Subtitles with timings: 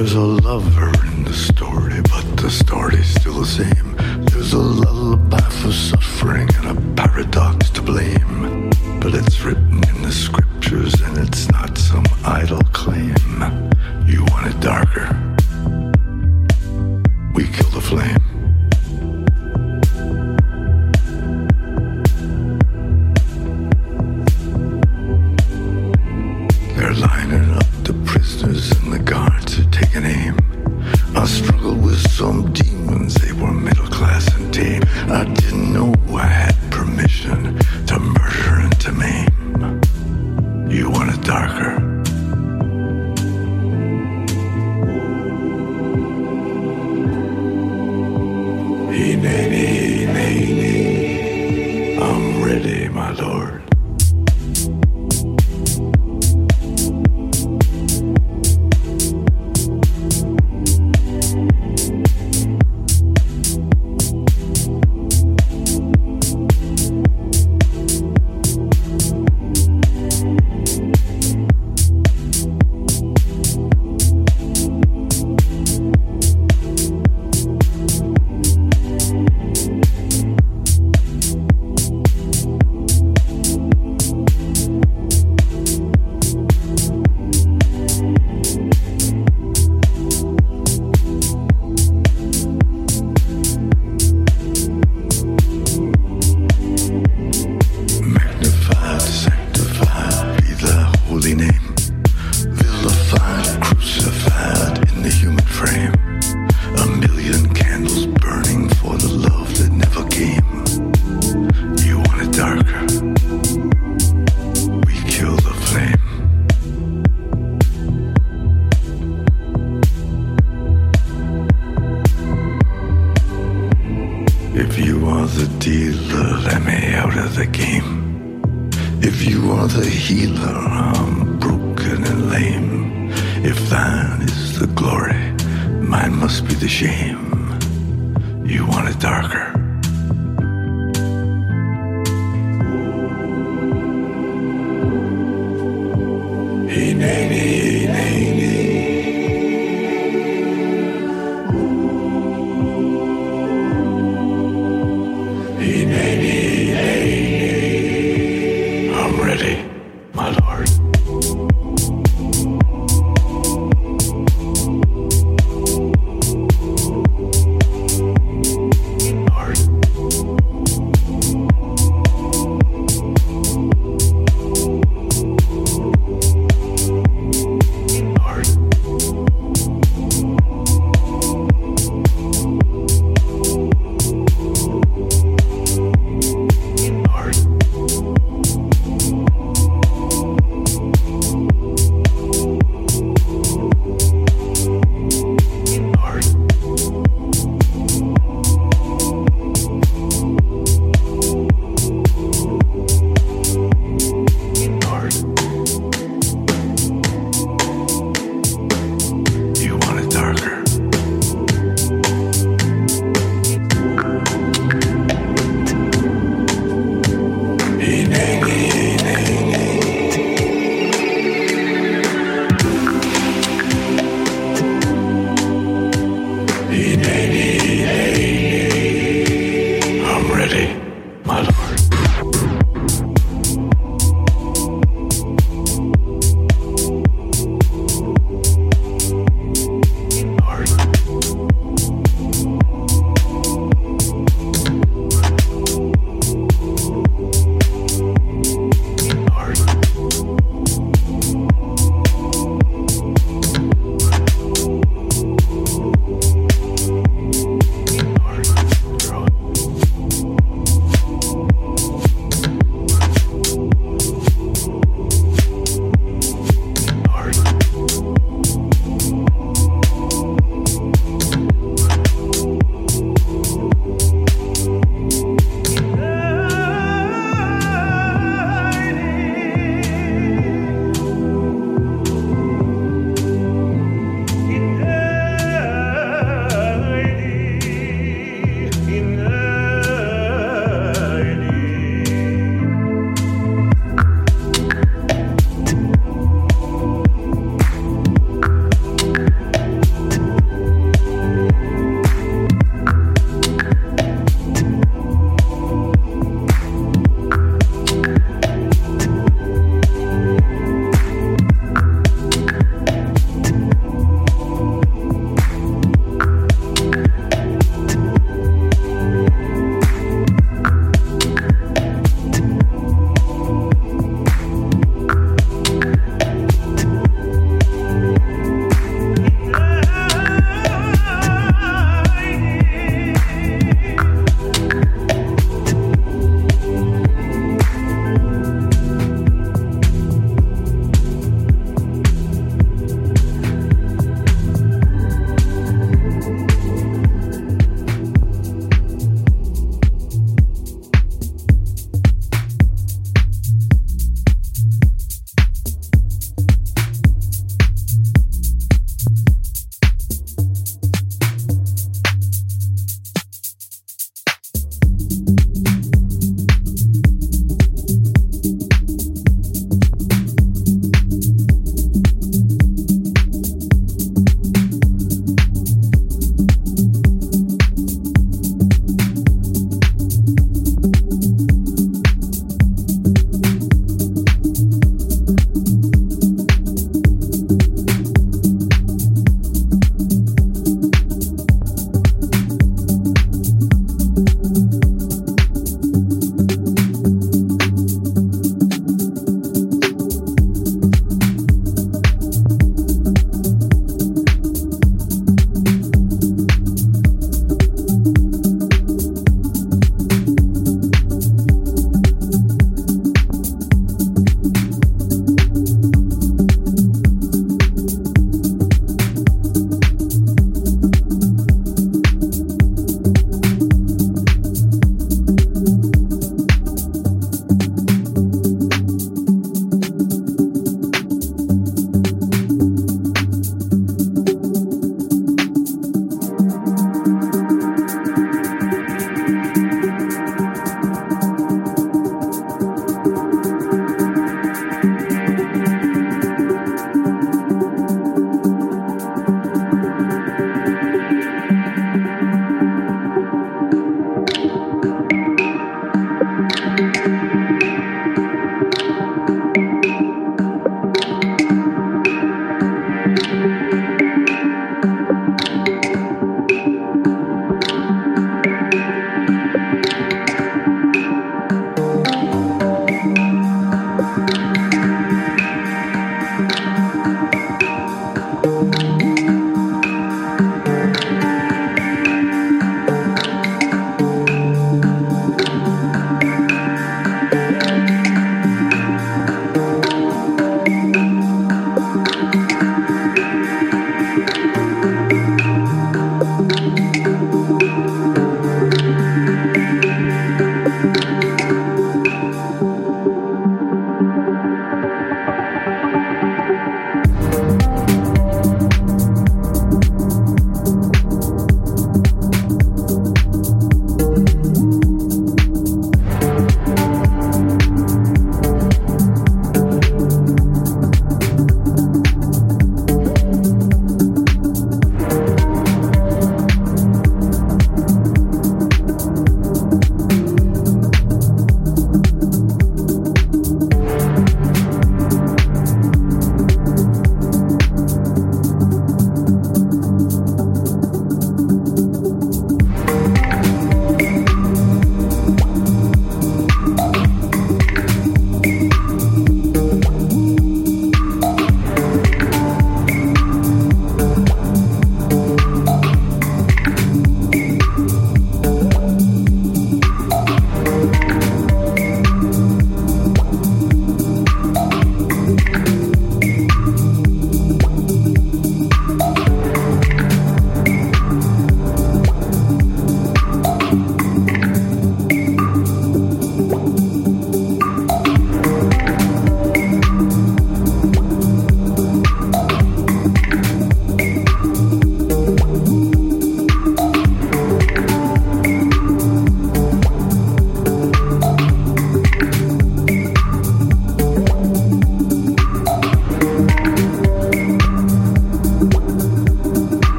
[0.00, 3.96] There's a lover in the story, but the story's still the same.
[4.30, 8.70] There's a lullaby for suffering and a paradox to blame.
[8.98, 13.14] But it's written in the scriptures and it's not some idle claim.
[14.06, 15.29] You want it darker?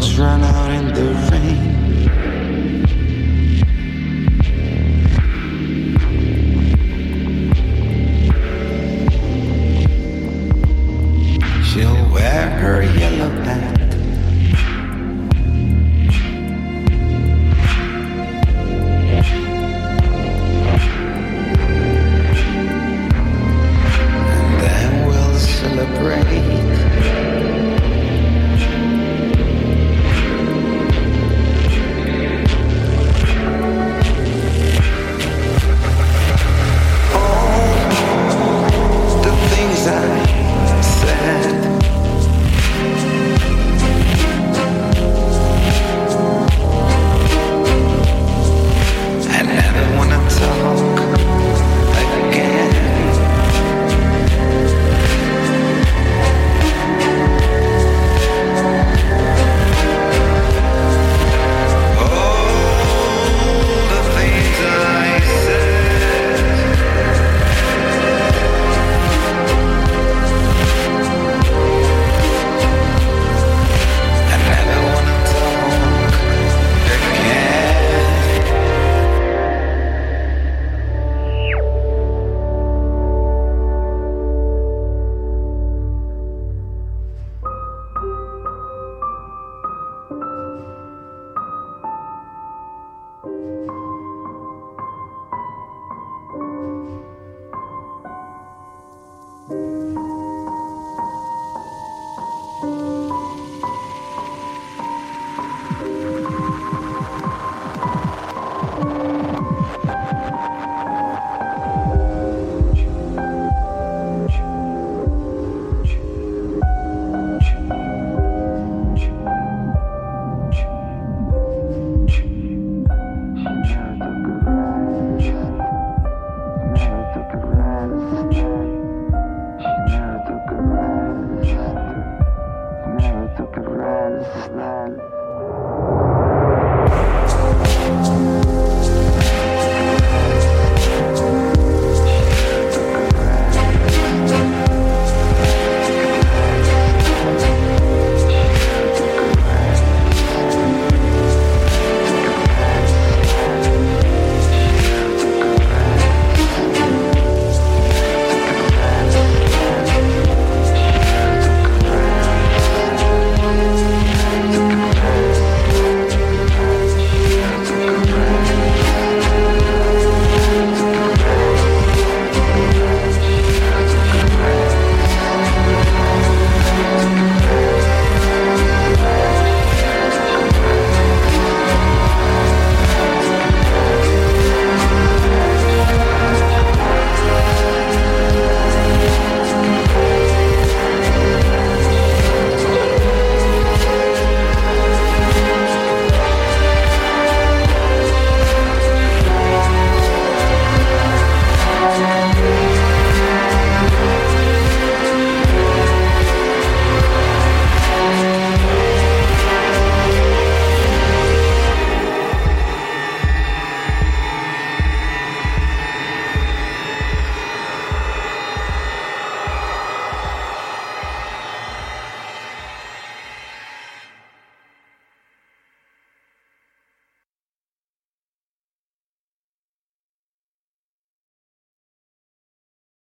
[0.00, 1.79] Dogs run out in the rain.